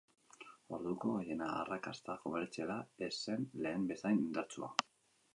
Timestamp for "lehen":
3.65-3.85